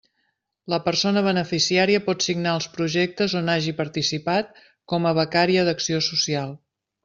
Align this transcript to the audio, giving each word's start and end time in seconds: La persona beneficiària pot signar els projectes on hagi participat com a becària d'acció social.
La 0.73 0.77
persona 0.85 1.21
beneficiària 1.27 1.99
pot 2.07 2.25
signar 2.29 2.55
els 2.61 2.69
projectes 2.79 3.37
on 3.43 3.53
hagi 3.57 3.75
participat 3.83 4.61
com 4.95 5.07
a 5.11 5.13
becària 5.23 5.69
d'acció 5.71 6.05
social. 6.11 6.61